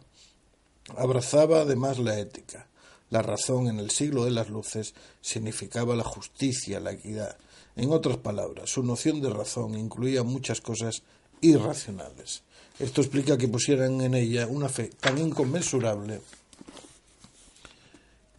[0.96, 2.68] Abrazaba además la ética.
[3.10, 7.38] La razón en el siglo de las luces significaba la justicia, la equidad.
[7.76, 11.04] En otras palabras, su noción de razón incluía muchas cosas
[11.42, 12.44] irracionales.
[12.80, 16.22] Esto explica que pusieran en ella una fe tan inconmensurable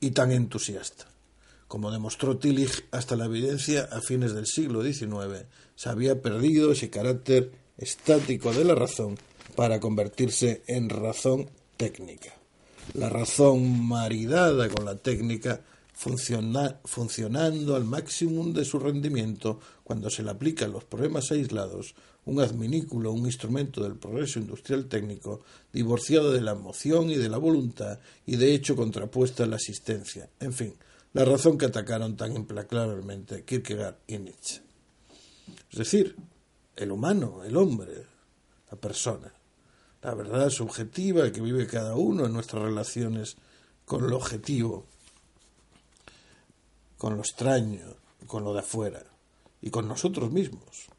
[0.00, 1.06] y tan entusiasta.
[1.68, 6.90] Como demostró Tillich, hasta la evidencia a fines del siglo XIX se había perdido ese
[6.90, 9.18] carácter estático de la razón
[9.56, 12.34] para convertirse en razón técnica.
[12.94, 15.60] La razón maridada con la técnica
[15.92, 21.94] funcionando al máximo de su rendimiento cuando se le aplica a los problemas aislados,
[22.26, 25.42] un adminículo, un instrumento del progreso industrial técnico,
[25.72, 30.28] divorciado de la emoción y de la voluntad, y de hecho contrapuesta a la existencia.
[30.38, 30.74] En fin,
[31.12, 34.62] la razón que atacaron tan implacablemente Kierkegaard y Nietzsche.
[35.70, 36.16] Es decir,
[36.76, 38.06] el humano, el hombre,
[38.70, 39.32] la persona,
[40.02, 43.36] la verdad subjetiva que vive cada uno en nuestras relaciones
[43.84, 44.86] con lo objetivo,
[46.96, 47.96] con lo extraño,
[48.26, 49.04] con lo de afuera
[49.60, 50.89] y con nosotros mismos.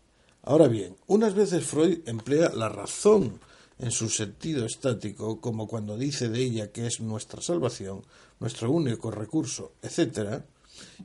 [0.43, 3.39] Ahora bien, unas veces Freud emplea la razón
[3.77, 8.01] en su sentido estático, como cuando dice de ella que es nuestra salvación,
[8.39, 10.41] nuestro único recurso, etc.,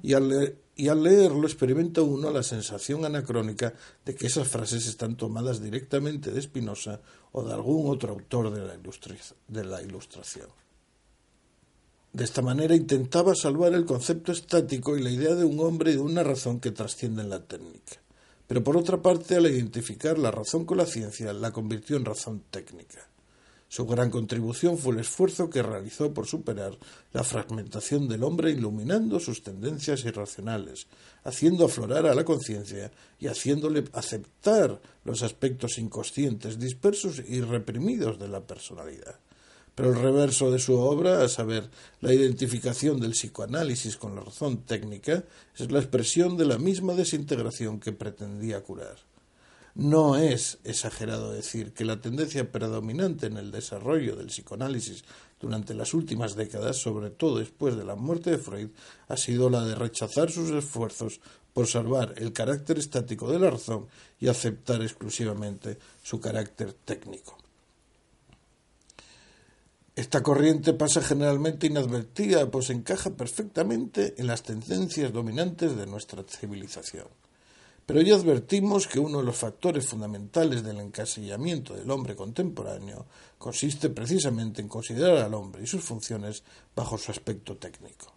[0.03, 3.74] y al, leerlo experimenta uno la sensación anacrónica
[4.05, 7.01] de que esas frases están tomadas directamente de Spinoza
[7.32, 8.78] o de algún otro autor de la,
[9.49, 10.49] de la Ilustración.
[12.12, 15.95] De esta manera intentaba salvar el concepto estático y la idea de un hombre y
[15.95, 18.01] de una razón que trascienden la técnica.
[18.47, 22.45] Pero por otra parte, al identificar la razón con la ciencia, la convirtió en razón
[22.51, 23.09] técnica.
[23.69, 26.79] Su gran contribución fue el esfuerzo que realizó por superar
[27.13, 30.87] la fragmentación del hombre iluminando sus tendencias irracionales,
[31.25, 38.29] haciendo aflorar a la conciencia y haciéndole aceptar los aspectos inconscientes, dispersos y reprimidos de
[38.29, 39.19] la personalidad.
[39.77, 41.70] Pero el reverso de su obra, a saber,
[42.01, 45.24] la identificación del psicoanálisis con la razón técnica,
[45.55, 48.97] es la expresión de la misma desintegración que pretendía curar.
[49.74, 55.05] No es exagerado decir que la tendencia predominante en el desarrollo del psicoanálisis
[55.39, 58.70] durante las últimas décadas, sobre todo después de la muerte de Freud,
[59.09, 61.20] ha sido la de rechazar sus esfuerzos
[61.53, 67.36] por salvar el carácter estático de la razón y aceptar exclusivamente su carácter técnico.
[69.97, 77.07] Esta corriente pasa generalmente inadvertida, pues encaja perfectamente en las tendencias dominantes de nuestra civilización.
[77.87, 83.07] Pero ya advertimos que uno de los factores fundamentales del encasillamiento del hombre contemporáneo
[83.39, 86.43] consiste precisamente en considerar al hombre y sus funciones
[86.75, 88.13] bajo su aspecto técnico.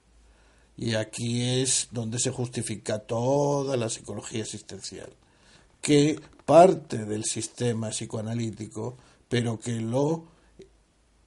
[0.76, 5.12] Y aquí es donde se justifica toda la psicología existencial,
[5.80, 8.98] que parte del sistema psicoanalítico,
[9.30, 10.39] pero que lo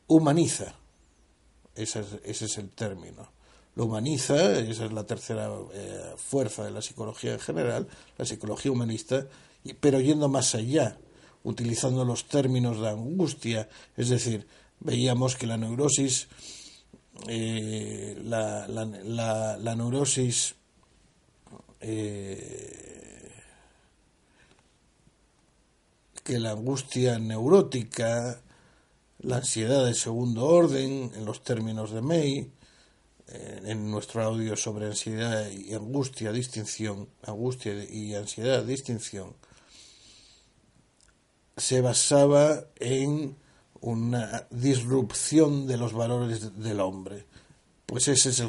[0.07, 0.75] humaniza.
[1.75, 3.31] Ese es, el término.
[3.75, 7.89] Lo humaniza, esa es la tercera eh, fuerza de la psicología en general,
[8.19, 9.27] la psicología humanista,
[9.81, 10.99] pero yendo más allá,
[11.45, 14.47] utilizando los términos de angustia, es decir,
[14.81, 16.29] veíamos que la neurosis,
[17.29, 20.55] eh, la, la, neurosis
[21.81, 23.33] eh,
[26.23, 28.41] que la angustia neurótica,
[29.23, 32.51] la ansiedad de segundo orden, en los términos de May,
[33.29, 39.35] eh, en nuestro audio sobre ansiedad y angustia, distinción, angustia y ansiedad, distinción,
[41.57, 43.37] se basaba en
[43.81, 47.27] una disrupción de los valores del hombre.
[47.87, 48.49] Pues esa es el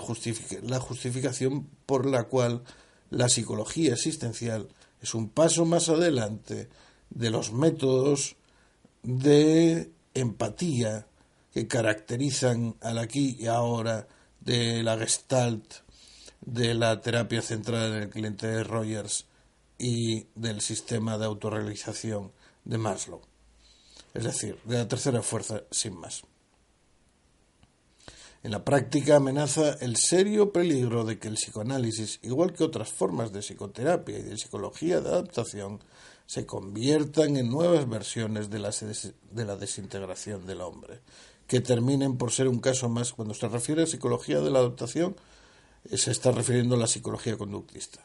[0.69, 2.63] la justificación por la cual
[3.09, 4.69] la psicología existencial
[5.01, 6.69] es un paso más adelante
[7.09, 8.37] de los métodos
[9.03, 11.07] de empatía
[11.53, 14.07] que caracterizan al aquí y ahora
[14.41, 15.75] de la gestalt,
[16.41, 19.25] de la terapia centrada en el cliente de Rogers
[19.77, 22.31] y del sistema de autorrealización
[22.65, 23.21] de Maslow,
[24.13, 26.23] es decir, de la tercera fuerza sin más.
[28.43, 33.31] En la práctica amenaza el serio peligro de que el psicoanálisis, igual que otras formas
[33.31, 35.79] de psicoterapia y de psicología de adaptación,
[36.25, 38.71] se conviertan en nuevas versiones de la,
[39.31, 41.01] de la desintegración del hombre,
[41.47, 43.13] que terminen por ser un caso más.
[43.13, 45.15] Cuando se refiere a psicología de la adaptación,
[45.89, 47.99] eh, se está refiriendo a la psicología conductista.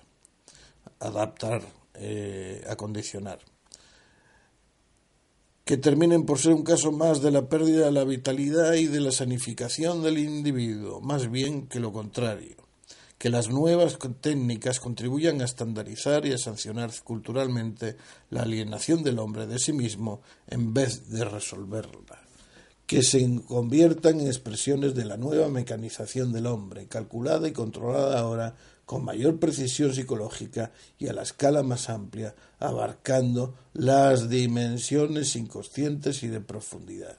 [1.00, 1.62] Adaptar,
[1.94, 3.38] eh, acondicionar
[5.68, 9.00] que terminen por ser un caso más de la pérdida de la vitalidad y de
[9.00, 12.56] la sanificación del individuo, más bien que lo contrario,
[13.18, 17.96] que las nuevas técnicas contribuyan a estandarizar y a sancionar culturalmente
[18.30, 22.22] la alienación del hombre de sí mismo en vez de resolverla,
[22.86, 28.54] que se conviertan en expresiones de la nueva mecanización del hombre, calculada y controlada ahora
[28.86, 36.28] con mayor precisión psicológica y a la escala más amplia, abarcando las dimensiones inconscientes y
[36.28, 37.18] de profundidad.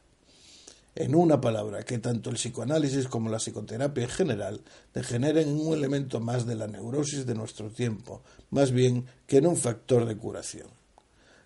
[1.00, 4.62] En una palabra, que tanto el psicoanálisis como la psicoterapia en general
[4.94, 9.48] degeneren en un elemento más de la neurosis de nuestro tiempo, más bien que en
[9.48, 10.68] un factor de curación.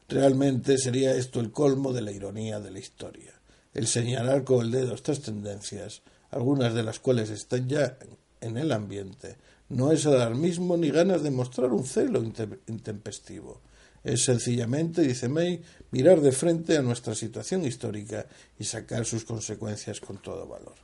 [0.09, 3.39] Realmente sería esto el colmo de la ironía de la historia,
[3.75, 6.01] el señalar con el dedo estas tendencias,
[6.31, 7.99] algunas de las cuales están ya
[8.41, 9.37] en el ambiente,
[9.69, 12.23] no es alarmismo ni ganas de mostrar un celo
[12.65, 13.61] intempestivo.
[14.03, 18.25] Es sencillamente, dice May, mirar de frente a nuestra situación histórica
[18.59, 20.75] y sacar sus consecuencias con todo valor.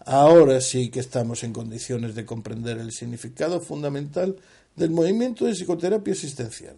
[0.00, 4.36] Ahora sí que estamos en condiciones de comprender el significado fundamental
[4.76, 6.76] del movimiento de psicoterapia existencial.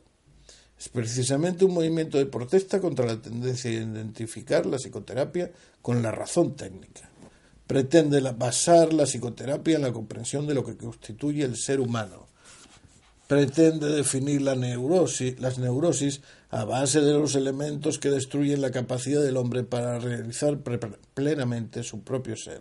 [0.78, 5.50] Es precisamente un movimiento de protesta contra la tendencia a identificar la psicoterapia
[5.82, 7.10] con la razón técnica
[7.70, 12.26] pretende basar la psicoterapia en la comprensión de lo que constituye el ser humano.
[13.30, 16.20] Pretende definir la neurosis, las neurosis
[16.50, 20.58] a base de los elementos que destruyen la capacidad del hombre para realizar
[21.14, 22.60] plenamente su propio ser.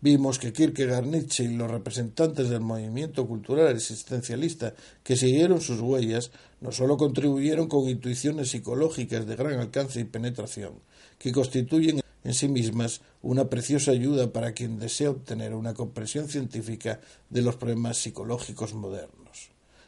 [0.00, 4.74] Vimos que Kierkegaard, Nietzsche y los representantes del movimiento cultural existencialista
[5.04, 10.80] que siguieron sus huellas no solo contribuyeron con intuiciones psicológicas de gran alcance y penetración,
[11.16, 16.98] que constituyen en sí mismas una preciosa ayuda para quien desea obtener una comprensión científica
[17.30, 19.25] de los problemas psicológicos modernos.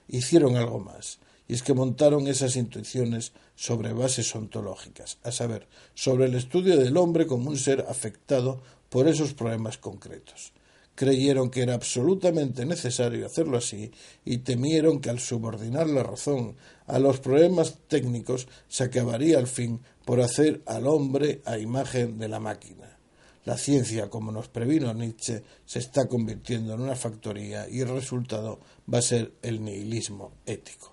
[0.08, 6.26] Hicieron algo más, y es que montaron esas intuiciones sobre bases ontológicas, a saber, sobre
[6.26, 10.52] el estudio del hombre como un ser afectado por esos problemas concretos.
[10.94, 13.92] Creyeron que era absolutamente necesario hacerlo así
[14.24, 16.56] y temieron que al subordinar la razón
[16.86, 22.28] a los problemas técnicos se acabaría al fin por hacer al hombre a imagen de
[22.28, 22.97] la máquina.
[23.44, 28.58] La ciencia, como nos previno Nietzsche, se está convirtiendo en una factoría y el resultado
[28.92, 30.92] va a ser el nihilismo ético.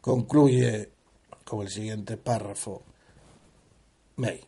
[0.00, 0.90] Concluye
[1.44, 2.82] con el siguiente párrafo
[4.16, 4.40] May.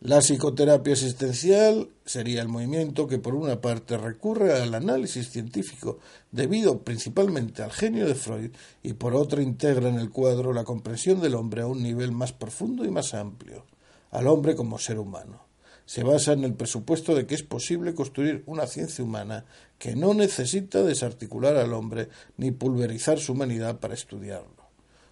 [0.00, 5.98] La psicoterapia existencial sería el movimiento que por una parte recurre al análisis científico
[6.30, 8.52] debido principalmente al genio de Freud
[8.84, 12.32] y por otra integra en el cuadro la comprensión del hombre a un nivel más
[12.32, 13.66] profundo y más amplio,
[14.12, 15.47] al hombre como ser humano.
[15.88, 19.46] Se basa en el presupuesto de que es posible construir una ciencia humana
[19.78, 24.68] que no necesita desarticular al hombre ni pulverizar su humanidad para estudiarlo.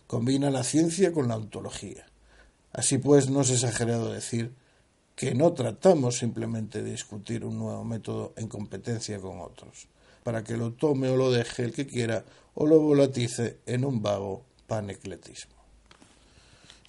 [0.07, 2.05] Combina la ciencia con la ontología.
[2.75, 4.53] Así pues, no es exagerado decir
[5.15, 9.89] que no tratamos simplemente de discutir un nuevo método en competencia con otros,
[10.25, 12.23] para que lo tome o lo deje el que quiera
[12.53, 15.55] o lo volatice en un vago panecletismo.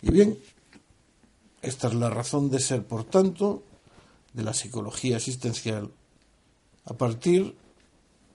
[0.01, 0.37] Y bien,
[1.61, 3.63] esta es la razón de ser, por tanto,
[4.37, 5.89] de la psicología existencial
[6.85, 7.55] a partir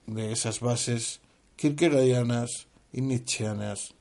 [0.05, 1.21] de esas bases
[1.55, 3.95] kierkegaardianas y nietzscheanas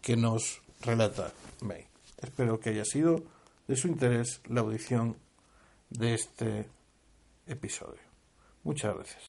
[0.00, 1.84] que nos relata May.
[2.22, 3.22] Espero que haya sido
[3.68, 5.18] de su interés la audición
[5.90, 6.68] de este
[7.46, 8.00] episodio.
[8.64, 9.22] Muchas gracias.